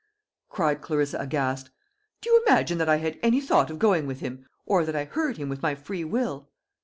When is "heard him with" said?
5.05-5.61